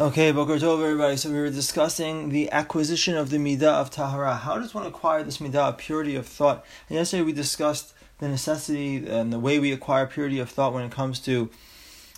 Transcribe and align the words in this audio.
Okay, 0.00 0.32
Boker 0.32 0.56
Tov, 0.56 0.82
everybody. 0.82 1.18
So 1.18 1.30
we 1.30 1.38
were 1.38 1.50
discussing 1.50 2.30
the 2.30 2.50
acquisition 2.50 3.14
of 3.14 3.28
the 3.28 3.36
midah 3.36 3.74
of 3.74 3.90
tahara. 3.90 4.36
How 4.36 4.58
does 4.58 4.72
one 4.72 4.86
acquire 4.86 5.22
this 5.22 5.36
midah 5.36 5.68
of 5.68 5.76
purity 5.76 6.16
of 6.16 6.26
thought? 6.26 6.64
And 6.88 6.96
yesterday 6.96 7.22
we 7.22 7.34
discussed 7.34 7.92
the 8.18 8.26
necessity 8.26 9.06
and 9.06 9.30
the 9.30 9.38
way 9.38 9.58
we 9.58 9.70
acquire 9.70 10.06
purity 10.06 10.38
of 10.38 10.48
thought 10.48 10.72
when 10.72 10.82
it 10.82 10.90
comes 10.90 11.18
to 11.20 11.50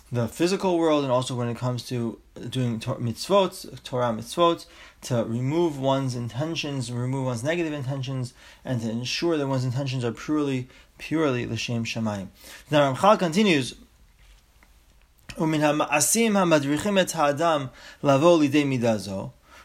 the 0.09 0.29
physical 0.29 0.77
world 0.77 1.03
and 1.03 1.11
also 1.11 1.35
when 1.35 1.49
it 1.49 1.57
comes 1.57 1.83
to 1.89 2.17
doing 2.49 2.79
mitzvot, 2.79 3.83
Torah 3.83 4.13
mitzvot, 4.13 4.65
to 5.01 5.25
remove 5.25 5.77
one's 5.77 6.15
intentions, 6.15 6.93
remove 6.93 7.25
one's 7.25 7.43
negative 7.43 7.73
intentions, 7.73 8.33
and 8.63 8.79
to 8.83 8.89
ensure 8.89 9.35
that 9.35 9.47
one's 9.47 9.65
intentions 9.65 10.05
are 10.05 10.13
purely, 10.13 10.69
purely 10.97 11.45
l'shem 11.45 11.83
shamayim. 11.83 12.29
Now 12.71 12.93
Ramchal 12.93 13.19
continues. 13.19 13.75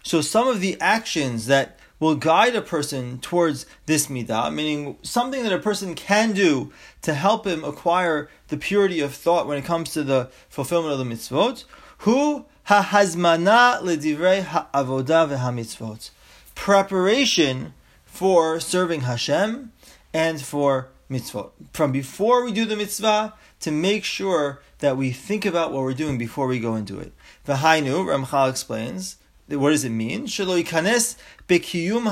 So 0.03 0.21
some 0.21 0.49
of 0.49 0.61
the 0.61 0.77
actions 0.81 1.47
that 1.47 1.79
will 2.01 2.15
guide 2.15 2.57
a 2.57 2.63
person 2.63 3.19
towards 3.21 3.67
this 3.87 4.07
midah, 4.07 4.53
meaning 4.53 4.97
something 5.03 5.43
that 5.43 5.53
a 5.53 5.59
person 5.59 5.95
can 5.95 6.33
do 6.33 6.73
to 7.03 7.15
help 7.15 7.47
him 7.47 7.63
acquire 7.63 8.29
the 8.49 8.57
purity 8.57 9.01
of 9.01 9.15
thought 9.15 9.47
when 9.47 9.59
it 9.59 9.65
comes 9.65 9.93
to 9.93 10.03
the 10.03 10.31
fulfillment 10.49 10.93
of 10.93 10.99
the 10.99 11.05
mitzvot, 11.05 11.65
hu 11.99 12.47
hahazmana 12.67 13.83
ledivrei 13.83 14.43
ha'avodah 14.43 15.29
v'hamitzvot. 15.29 16.11
Preparation 16.55 17.75
for 18.07 18.59
serving 18.59 19.03
Hashem 19.03 19.73
and 20.15 20.41
for 20.41 20.89
mitzvot. 21.11 21.51
From 21.73 21.93
before 21.93 22.45
we 22.45 22.53
do 22.53 22.65
the 22.65 22.77
mitzvah, 22.77 23.35
to 23.61 23.71
make 23.71 24.05
sure 24.05 24.63
that 24.81 24.97
we 24.97 25.11
think 25.11 25.47
about 25.47 25.73
what 25.73 25.83
we're 25.83 25.95
doing 25.95 26.19
before 26.19 26.47
we 26.47 26.59
go 26.59 26.75
into 26.75 26.99
it. 26.99 27.13
V'hainu, 27.47 28.05
Ramchal 28.05 28.51
explains, 28.51 29.17
what 29.49 29.71
does 29.71 29.85
it 29.85 29.91
mean? 29.91 30.27
Shelo 30.27 30.63
yikanes 30.63 31.17
bekiyum 31.49 32.05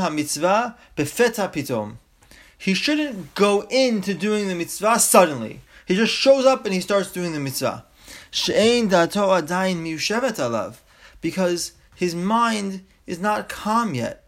befeta 0.96 1.52
pitom. 1.52 1.96
He 2.56 2.74
shouldn't 2.74 3.34
go 3.34 3.62
into 3.70 4.14
doing 4.14 4.48
the 4.48 4.54
mitzvah 4.54 4.98
suddenly. 4.98 5.60
He 5.86 5.94
just 5.94 6.12
shows 6.12 6.44
up 6.44 6.64
and 6.64 6.74
he 6.74 6.80
starts 6.80 7.12
doing 7.12 7.32
the 7.32 7.40
mitzvah. 7.40 7.84
She'ein 8.30 8.88
dato 8.88 9.28
adayin 9.28 9.84
alav. 9.84 10.78
Because 11.20 11.72
his 11.94 12.14
mind 12.14 12.84
is 13.06 13.18
not 13.18 13.48
calm 13.48 13.94
yet. 13.94 14.24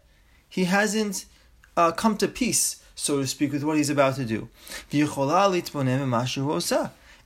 He 0.47 0.65
hasn't 0.65 1.25
uh, 1.77 1.91
come 1.91 2.17
to 2.17 2.27
peace, 2.27 2.81
so 2.95 3.19
to 3.19 3.27
speak, 3.27 3.51
with 3.51 3.63
what 3.63 3.77
he's 3.77 3.89
about 3.89 4.15
to 4.15 4.25
do 4.25 4.49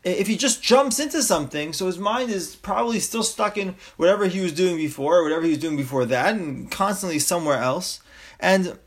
if 0.05 0.27
he 0.27 0.37
just 0.37 0.61
jumps 0.61 0.99
into 0.99 1.23
something, 1.23 1.73
so 1.73 1.87
his 1.87 1.97
mind 1.97 2.29
is 2.29 2.55
probably 2.55 2.99
still 2.99 3.23
stuck 3.23 3.57
in 3.57 3.75
whatever 3.97 4.27
he 4.27 4.39
was 4.39 4.53
doing 4.53 4.77
before, 4.77 5.17
or 5.17 5.23
whatever 5.23 5.43
he 5.43 5.49
was 5.49 5.57
doing 5.57 5.75
before 5.75 6.05
that, 6.05 6.35
and 6.35 6.69
constantly 6.69 7.17
somewhere 7.17 7.57
else, 7.57 8.01
and 8.39 8.77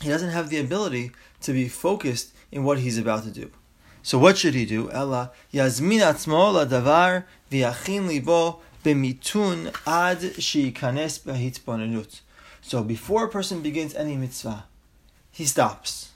he 0.00 0.08
doesn't 0.08 0.30
have 0.30 0.48
the 0.48 0.58
ability 0.58 1.10
to 1.40 1.52
be 1.52 1.68
focused 1.68 2.32
in 2.52 2.62
what 2.62 2.78
he's 2.78 2.98
about 2.98 3.24
to 3.24 3.30
do. 3.30 3.50
So 4.02 4.16
what 4.16 4.38
should 4.38 4.54
he 4.54 4.64
do? 4.64 4.90
Ella 4.92 5.32
yazmin 5.52 6.00
atzmo 6.00 6.54
ladavar 6.54 7.24
libo 7.50 8.60
b'mitun 8.84 9.74
ad 9.86 10.18
sheikanes 10.38 11.18
b'hitbonenut. 11.20 12.20
So 12.62 12.84
before 12.84 13.24
a 13.24 13.28
person 13.28 13.60
begins 13.60 13.94
any 13.96 14.16
mitzvah, 14.16 14.66
he 15.32 15.44
stops 15.44 16.12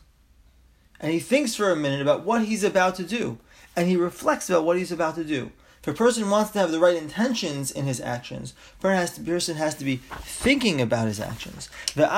and 1.03 1.13
he 1.13 1.19
thinks 1.19 1.55
for 1.55 1.71
a 1.71 1.77
minute 1.77 2.01
about 2.01 2.25
what 2.25 2.45
he's 2.45 2.65
about 2.65 2.95
to 2.95 3.03
do, 3.03 3.39
and 3.77 3.89
he 3.89 3.97
reflects 3.97 4.49
about 4.49 4.65
what 4.65 4.79
he's 4.79 4.93
about 4.93 5.17
to 5.17 5.25
do. 5.25 5.51
If 5.83 5.89
a 5.89 5.95
person 5.95 6.31
wants 6.31 6.53
to 6.53 6.61
have 6.61 6.71
the 6.71 6.79
right 6.79 6.97
intentions 6.97 7.73
in 7.73 7.87
his 7.87 8.01
actions, 8.01 8.55
the 8.81 9.23
person 9.27 9.57
has 9.57 9.75
to 9.75 9.85
be 9.85 9.97
thinking 9.97 10.81
about 10.81 11.09
his 11.09 11.19
actions. 11.19 11.69
The 11.97 12.09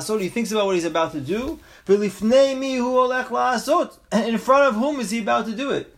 So 0.00 0.18
He 0.18 0.28
thinks 0.28 0.52
about 0.52 0.66
what 0.66 0.76
he's 0.76 0.84
about 0.84 1.10
to 1.10 1.20
do. 1.20 1.58
And 4.12 4.28
in 4.28 4.38
front 4.38 4.68
of 4.68 4.76
whom 4.76 5.00
is 5.00 5.10
he 5.10 5.18
about 5.18 5.46
to 5.46 5.56
do 5.56 5.72
it? 5.72 5.93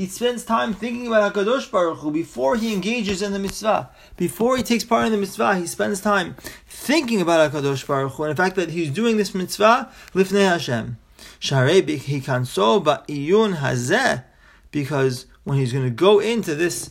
He 0.00 0.06
spends 0.06 0.46
time 0.46 0.72
thinking 0.72 1.06
about 1.06 1.34
Hakadosh 1.34 1.70
Baruch 1.70 1.98
Hu 1.98 2.10
before 2.10 2.56
he 2.56 2.72
engages 2.72 3.20
in 3.20 3.34
the 3.34 3.38
mitzvah. 3.38 3.90
Before 4.16 4.56
he 4.56 4.62
takes 4.62 4.82
part 4.82 5.04
in 5.04 5.12
the 5.12 5.18
mitzvah, 5.18 5.56
he 5.56 5.66
spends 5.66 6.00
time 6.00 6.36
thinking 6.66 7.20
about 7.20 7.52
Hakadosh 7.52 7.86
Baruch 7.86 8.12
Hu 8.12 8.22
and 8.22 8.32
the 8.32 8.42
fact 8.42 8.56
that 8.56 8.70
he's 8.70 8.90
doing 8.90 9.18
this 9.18 9.34
mitzvah 9.34 9.92
lifnei 10.14 10.48
Hashem. 10.48 10.96
Sharei 11.38 11.82
hikanso 11.82 12.82
ba'iyun 12.82 13.56
hazeh, 13.56 14.24
because 14.70 15.26
when 15.44 15.58
he's 15.58 15.74
going 15.74 15.84
to 15.84 15.90
go 15.90 16.18
into 16.18 16.54
this 16.54 16.88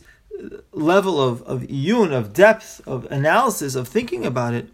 level 0.71 1.21
of, 1.21 1.41
of 1.43 1.61
iyun, 1.63 2.11
of 2.11 2.33
depth, 2.33 2.81
of 2.87 3.05
analysis, 3.11 3.75
of 3.75 3.87
thinking 3.87 4.25
about 4.25 4.53
it, 4.53 4.69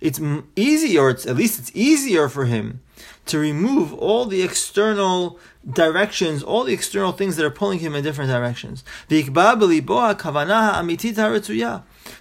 it's 0.00 0.20
easy, 0.56 0.98
or 0.98 1.10
it's, 1.10 1.26
at 1.26 1.36
least 1.36 1.58
it's 1.58 1.70
easier 1.74 2.28
for 2.28 2.44
him 2.46 2.80
to 3.26 3.38
remove 3.38 3.92
all 3.94 4.24
the 4.26 4.42
external 4.42 5.38
directions, 5.68 6.42
all 6.42 6.64
the 6.64 6.72
external 6.72 7.12
things 7.12 7.36
that 7.36 7.44
are 7.44 7.50
pulling 7.50 7.78
him 7.78 7.94
in 7.94 8.02
different 8.02 8.30
directions. 8.30 8.84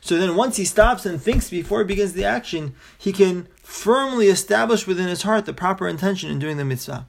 So 0.02 0.18
then 0.18 0.36
once 0.36 0.58
he 0.58 0.66
stops 0.66 1.06
and 1.06 1.22
thinks 1.22 1.50
before 1.50 1.80
he 1.80 1.86
begins 1.86 2.14
the 2.14 2.26
action, 2.26 2.76
he 2.98 3.12
can 3.12 3.48
firmly 3.64 4.28
establish 4.28 4.88
within 4.88 5.08
his 5.08 5.24
heart 5.24 5.46
the 5.46 5.54
proper 5.54 5.88
intention 5.88 6.32
in 6.32 6.40
doing 6.40 6.58
the 6.58 6.66
mitzvah. 6.66 7.08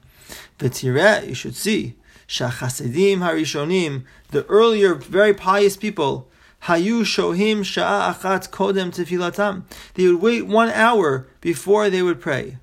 The 0.59 0.69
tireh, 0.69 1.27
you 1.27 1.33
should 1.33 1.55
see, 1.55 1.95
Shachasidim 2.27 3.17
Harishonim, 3.17 4.03
the 4.29 4.45
earlier, 4.45 4.95
very 4.95 5.33
pious 5.33 5.75
people, 5.75 6.29
Hayu 6.63 7.01
Shohim 7.01 7.61
Sha'a 7.61 8.13
Achat 8.13 8.49
Kodem 8.51 8.91
Tefilatam. 8.91 9.63
They 9.95 10.07
would 10.07 10.21
wait 10.21 10.45
one 10.45 10.69
hour 10.69 11.27
before 11.41 11.89
they 11.89 12.03
would 12.03 12.21
pray. 12.21 12.57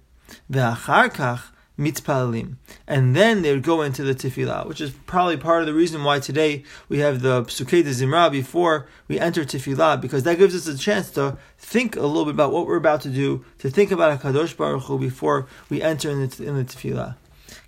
Ve'achar 0.50 1.42
kach 1.78 1.92
mitpalalim. 1.92 2.56
And 2.86 3.14
then 3.14 3.42
they 3.42 3.52
would 3.52 3.62
go 3.62 3.82
into 3.82 4.02
the 4.02 4.14
tefillah, 4.14 4.66
which 4.66 4.80
is 4.80 4.90
probably 5.06 5.36
part 5.36 5.60
of 5.60 5.66
the 5.66 5.74
reason 5.74 6.04
why 6.04 6.20
today 6.20 6.64
we 6.88 6.98
have 6.98 7.22
the 7.22 7.42
Psukei 7.44 7.82
de 7.82 7.90
Zimra 7.90 8.30
before 8.30 8.86
we 9.06 9.18
enter 9.18 9.44
tefillah, 9.44 10.00
because 10.00 10.22
that 10.24 10.38
gives 10.38 10.54
us 10.54 10.66
a 10.66 10.78
chance 10.78 11.10
to 11.10 11.36
think 11.58 11.96
a 11.96 12.02
little 12.02 12.24
bit 12.24 12.34
about 12.34 12.52
what 12.52 12.66
we're 12.66 12.76
about 12.76 13.00
to 13.02 13.10
do, 13.10 13.44
to 13.58 13.70
think 13.70 13.90
about 13.90 14.20
HaKadosh 14.20 14.56
Baruch 14.56 14.84
Hu 14.84 14.98
before 14.98 15.46
we 15.68 15.82
enter 15.82 16.10
in 16.10 16.28
the, 16.28 16.44
in 16.44 16.56
the 16.56 16.64
tefillah. 16.64 17.16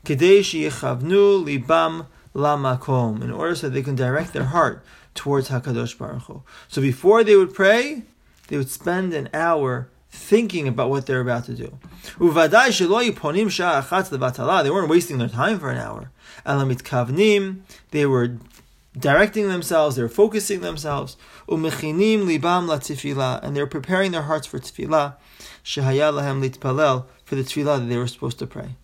Kadesh 0.05 0.53
yichavnu 0.55 1.45
libam 1.45 2.07
lamakom, 2.35 3.23
in 3.23 3.31
order 3.31 3.55
so 3.55 3.69
they 3.69 3.83
can 3.83 3.95
direct 3.95 4.33
their 4.33 4.45
heart 4.45 4.85
towards 5.15 5.49
HaKadosh 5.49 5.99
Baruch 5.99 6.23
Hu. 6.23 6.43
So 6.69 6.81
before 6.81 7.25
they 7.25 7.37
would 7.37 7.55
pray, 7.55 8.03
they 8.49 8.57
would 8.57 8.71
spend 8.71 9.13
an 9.15 9.29
hour 9.33 9.89
thinking 10.11 10.67
about 10.67 10.91
what 10.91 11.07
they're 11.07 11.21
about 11.21 11.45
to 11.45 11.55
do. 11.55 11.79
They 12.19 12.25
weren't 14.71 14.89
wasting 14.89 15.19
their 15.19 15.29
time 15.29 15.59
for 15.61 15.71
an 15.71 15.79
hour. 15.79 16.11
They 17.91 18.07
were 18.07 18.37
directing 18.99 19.49
themselves, 19.49 19.97
they 19.97 20.03
were 20.03 20.09
focusing 20.09 20.61
themselves. 20.61 21.17
And 21.49 21.65
they 21.65 23.61
were 23.61 23.67
preparing 23.67 24.13
their 24.13 24.23
hearts 24.23 24.47
for 24.47 24.59
tefillah. 24.59 25.15
For 25.63 25.81
the 27.37 27.45
tefillah 27.45 27.79
that 27.79 27.89
they 27.89 27.97
were 27.97 28.09
supposed 28.09 28.39
to 28.41 28.47
pray. 28.47 28.77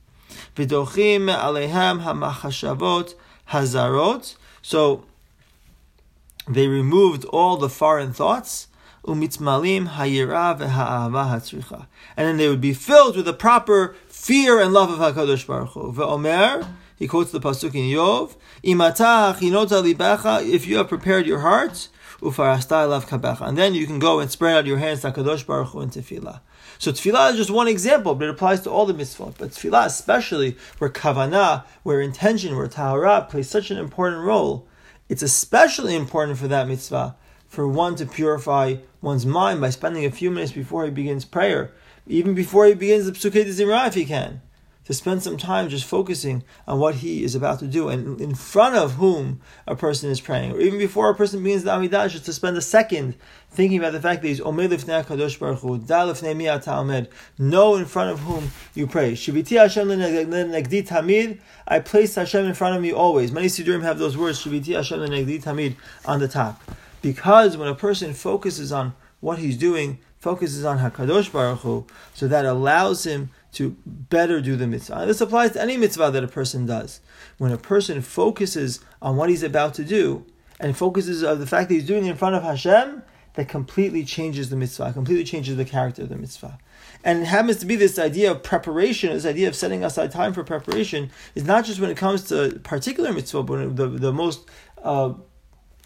So 4.62 5.04
they 6.48 6.68
removed 6.68 7.24
all 7.24 7.56
the 7.56 7.68
foreign 7.68 8.12
thoughts 8.12 8.68
umitzmalim. 9.06 9.86
And 12.16 12.28
then 12.28 12.36
they 12.36 12.48
would 12.48 12.60
be 12.60 12.74
filled 12.74 13.16
with 13.16 13.24
the 13.24 13.32
proper 13.32 13.96
fear 14.08 14.60
and 14.60 14.72
love 14.72 14.90
of 14.90 14.98
HaKadosh 14.98 15.46
Baruch 15.46 15.70
Hu. 15.70 15.92
Ve'omer, 15.92 16.68
he 16.96 17.06
quotes 17.06 17.30
the 17.30 17.40
pasuk 17.40 17.74
in 17.74 17.82
Iyov, 17.82 18.36
imata 18.64 19.34
chinota 19.34 19.82
libecha, 19.82 20.48
if 20.48 20.66
you 20.66 20.78
have 20.78 20.88
prepared 20.88 21.26
your 21.26 21.40
heart, 21.40 21.88
kabecha. 22.20 23.48
And 23.48 23.58
then 23.58 23.74
you 23.74 23.86
can 23.86 23.98
go 23.98 24.20
and 24.20 24.30
spread 24.30 24.56
out 24.56 24.66
your 24.66 24.78
hands 24.78 25.02
to 25.02 25.12
HaKadosh 25.12 25.46
Baruch 25.46 25.68
Hu 25.68 25.80
in 25.80 25.90
tefillah. 25.90 26.40
So 26.78 26.92
tefillah 26.92 27.30
is 27.30 27.36
just 27.36 27.50
one 27.50 27.68
example, 27.68 28.14
but 28.14 28.28
it 28.28 28.30
applies 28.30 28.60
to 28.62 28.70
all 28.70 28.86
the 28.86 28.94
mitzvot. 28.94 29.34
But 29.38 29.50
tefillah 29.50 29.86
especially, 29.86 30.56
where 30.78 30.90
kavanah, 30.90 31.64
where 31.82 32.00
intention, 32.00 32.56
where 32.56 32.68
tahara 32.68 33.26
plays 33.28 33.48
such 33.48 33.70
an 33.70 33.78
important 33.78 34.22
role, 34.22 34.66
it's 35.08 35.22
especially 35.22 35.94
important 35.94 36.38
for 36.38 36.48
that 36.48 36.66
mitzvah 36.66 37.14
for 37.48 37.66
one 37.68 37.96
to 37.96 38.06
purify 38.06 38.76
one's 39.00 39.26
mind 39.26 39.60
by 39.60 39.70
spending 39.70 40.04
a 40.04 40.10
few 40.10 40.30
minutes 40.30 40.52
before 40.52 40.84
he 40.84 40.90
begins 40.90 41.24
prayer, 41.24 41.72
even 42.06 42.34
before 42.34 42.66
he 42.66 42.74
begins 42.74 43.06
the 43.06 43.12
Psukei 43.12 43.44
de 43.44 43.50
Zimra 43.50 43.86
if 43.86 43.94
he 43.94 44.04
can. 44.04 44.40
to 44.86 44.94
spend 44.94 45.20
some 45.22 45.36
time 45.36 45.68
just 45.68 45.84
focusing 45.84 46.44
on 46.66 46.78
what 46.78 46.96
he 46.96 47.24
is 47.24 47.34
about 47.34 47.58
to 47.58 47.66
do 47.66 47.88
and 47.88 48.20
in 48.20 48.34
front 48.34 48.76
of 48.76 48.92
whom 48.94 49.40
a 49.66 49.74
person 49.74 50.08
is 50.10 50.20
praying, 50.20 50.52
or 50.52 50.60
even 50.60 50.78
before 50.78 51.10
a 51.10 51.14
person 51.14 51.42
begins 51.42 51.64
the 51.64 51.70
Amidah, 51.70 52.08
just 52.08 52.24
to 52.24 52.32
spend 52.32 52.56
a 52.56 52.60
second 52.60 53.16
thinking 53.50 53.78
about 53.78 53.92
the 53.92 54.00
fact 54.00 54.22
that 54.22 54.28
he's 54.28 54.40
Omed 54.40 54.68
Lifnei 54.68 55.04
Kadosh 55.04 55.38
Baruch 55.38 55.58
Hu, 55.58 55.78
Da 55.78 56.06
Lifnei 56.06 56.36
Mi 56.36 56.48
Ata 56.48 57.08
know 57.36 57.74
in 57.74 57.84
front 57.84 58.12
of 58.12 58.20
whom 58.20 58.52
you 58.74 58.86
pray. 58.86 59.14
Shiviti 59.14 59.58
Hashem 59.58 59.88
Negdi 59.88 60.86
Tamid, 60.86 61.40
I 61.66 61.80
place 61.80 62.14
Hashem 62.14 62.44
in 62.44 62.54
front 62.54 62.76
of 62.76 62.82
me 62.82 62.92
always. 62.92 63.32
Many 63.32 63.48
Siddurim 63.48 63.82
have 63.82 63.98
those 63.98 64.16
words, 64.16 64.44
Shiviti 64.44 64.76
Hashem 64.76 65.00
Negdi 65.00 65.42
Tamid, 65.42 65.74
on 66.04 66.20
the 66.20 66.28
top. 66.28 66.62
Because 67.06 67.56
when 67.56 67.68
a 67.68 67.74
person 67.76 68.12
focuses 68.14 68.72
on 68.72 68.92
what 69.20 69.38
he's 69.38 69.56
doing, 69.56 70.00
focuses 70.18 70.64
on 70.64 70.78
Hakadosh 70.78 71.30
Baruch 71.30 71.60
Hu, 71.60 71.86
so 72.14 72.26
that 72.26 72.44
allows 72.44 73.06
him 73.06 73.30
to 73.52 73.76
better 73.86 74.40
do 74.40 74.56
the 74.56 74.66
mitzvah. 74.66 75.02
And 75.02 75.10
this 75.10 75.20
applies 75.20 75.52
to 75.52 75.62
any 75.62 75.76
mitzvah 75.76 76.10
that 76.10 76.24
a 76.24 76.26
person 76.26 76.66
does. 76.66 76.98
When 77.38 77.52
a 77.52 77.58
person 77.58 78.02
focuses 78.02 78.80
on 79.00 79.14
what 79.14 79.30
he's 79.30 79.44
about 79.44 79.72
to 79.74 79.84
do 79.84 80.26
and 80.58 80.76
focuses 80.76 81.22
on 81.22 81.38
the 81.38 81.46
fact 81.46 81.68
that 81.68 81.76
he's 81.76 81.86
doing 81.86 82.06
it 82.06 82.10
in 82.10 82.16
front 82.16 82.34
of 82.34 82.42
Hashem, 82.42 83.04
that 83.34 83.48
completely 83.48 84.02
changes 84.02 84.50
the 84.50 84.56
mitzvah, 84.56 84.92
completely 84.92 85.22
changes 85.22 85.56
the 85.56 85.64
character 85.64 86.02
of 86.02 86.08
the 86.08 86.16
mitzvah. 86.16 86.58
And 87.04 87.22
it 87.22 87.26
happens 87.26 87.58
to 87.58 87.66
be 87.66 87.76
this 87.76 88.00
idea 88.00 88.32
of 88.32 88.42
preparation, 88.42 89.12
this 89.12 89.24
idea 89.24 89.46
of 89.46 89.54
setting 89.54 89.84
aside 89.84 90.10
time 90.10 90.34
for 90.34 90.42
preparation, 90.42 91.12
is 91.36 91.44
not 91.44 91.64
just 91.66 91.78
when 91.78 91.90
it 91.90 91.96
comes 91.96 92.24
to 92.30 92.58
particular 92.64 93.12
mitzvah, 93.12 93.44
but 93.44 93.76
the, 93.76 93.86
the 93.86 94.12
most 94.12 94.50
uh, 94.82 95.12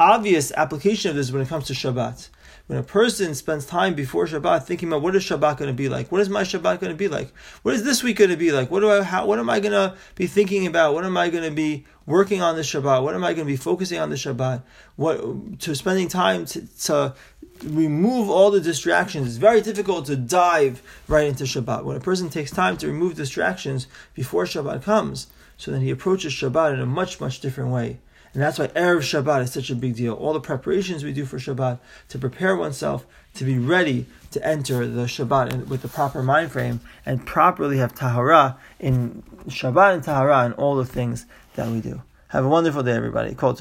obvious 0.00 0.50
application 0.56 1.10
of 1.10 1.16
this 1.16 1.30
when 1.30 1.42
it 1.42 1.48
comes 1.48 1.66
to 1.66 1.74
Shabbat. 1.74 2.30
When 2.66 2.78
a 2.78 2.82
person 2.82 3.34
spends 3.34 3.66
time 3.66 3.94
before 3.94 4.26
Shabbat 4.26 4.62
thinking 4.62 4.88
about 4.88 5.02
what 5.02 5.14
is 5.14 5.24
Shabbat 5.24 5.58
going 5.58 5.70
to 5.70 5.74
be 5.76 5.88
like, 5.88 6.10
what 6.10 6.20
is 6.20 6.28
my 6.28 6.42
Shabbat 6.42 6.80
going 6.80 6.92
to 6.92 6.94
be 6.94 7.08
like, 7.08 7.32
what 7.62 7.74
is 7.74 7.84
this 7.84 8.02
week 8.02 8.16
going 8.16 8.30
to 8.30 8.36
be 8.36 8.52
like, 8.52 8.70
what 8.70 8.80
do 8.80 8.90
I, 8.90 9.02
how, 9.02 9.26
what 9.26 9.38
am 9.38 9.50
I 9.50 9.60
going 9.60 9.72
to 9.72 9.96
be 10.14 10.26
thinking 10.26 10.66
about, 10.66 10.94
what 10.94 11.04
am 11.04 11.16
I 11.16 11.28
going 11.28 11.44
to 11.44 11.50
be 11.50 11.84
working 12.06 12.40
on 12.42 12.56
this 12.56 12.72
Shabbat, 12.72 13.02
what 13.02 13.14
am 13.14 13.24
I 13.24 13.34
going 13.34 13.46
to 13.46 13.52
be 13.52 13.56
focusing 13.56 13.98
on 13.98 14.08
this 14.08 14.24
Shabbat, 14.24 14.62
what 14.96 15.60
to 15.60 15.74
spending 15.74 16.08
time 16.08 16.44
to, 16.46 16.66
to 16.84 17.14
remove 17.64 18.30
all 18.30 18.50
the 18.50 18.60
distractions. 18.60 19.26
It's 19.26 19.36
very 19.36 19.60
difficult 19.60 20.06
to 20.06 20.16
dive 20.16 20.82
right 21.08 21.26
into 21.26 21.44
Shabbat. 21.44 21.84
When 21.84 21.96
a 21.96 22.00
person 22.00 22.30
takes 22.30 22.50
time 22.50 22.76
to 22.78 22.86
remove 22.86 23.16
distractions 23.16 23.86
before 24.14 24.44
Shabbat 24.44 24.82
comes, 24.82 25.26
so 25.56 25.70
then 25.70 25.82
he 25.82 25.90
approaches 25.90 26.32
Shabbat 26.32 26.74
in 26.74 26.80
a 26.80 26.86
much 26.86 27.20
much 27.20 27.40
different 27.40 27.70
way. 27.70 27.98
And 28.32 28.42
that's 28.42 28.58
why 28.58 28.68
Erev 28.68 29.00
Shabbat 29.00 29.42
is 29.42 29.52
such 29.52 29.70
a 29.70 29.74
big 29.74 29.96
deal. 29.96 30.14
All 30.14 30.32
the 30.32 30.40
preparations 30.40 31.02
we 31.02 31.12
do 31.12 31.24
for 31.24 31.38
Shabbat 31.38 31.80
to 32.08 32.18
prepare 32.18 32.56
oneself 32.56 33.04
to 33.34 33.44
be 33.44 33.58
ready 33.58 34.06
to 34.30 34.46
enter 34.46 34.86
the 34.86 35.02
Shabbat 35.02 35.66
with 35.66 35.82
the 35.82 35.88
proper 35.88 36.22
mind 36.22 36.52
frame 36.52 36.80
and 37.04 37.26
properly 37.26 37.78
have 37.78 37.94
Tahara 37.94 38.56
in 38.78 39.22
Shabbat 39.48 39.94
and 39.94 40.04
Tahara 40.04 40.44
and 40.44 40.54
all 40.54 40.76
the 40.76 40.86
things 40.86 41.26
that 41.56 41.68
we 41.68 41.80
do. 41.80 42.02
Have 42.28 42.44
a 42.44 42.48
wonderful 42.48 42.84
day, 42.84 42.92
everybody. 42.92 43.34
Kol 43.34 43.54